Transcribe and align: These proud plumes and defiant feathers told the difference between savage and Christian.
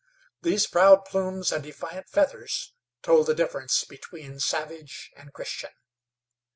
These 0.41 0.65
proud 0.65 1.05
plumes 1.05 1.51
and 1.51 1.63
defiant 1.63 2.09
feathers 2.09 2.73
told 3.03 3.27
the 3.27 3.35
difference 3.35 3.83
between 3.83 4.39
savage 4.39 5.11
and 5.15 5.31
Christian. 5.31 5.75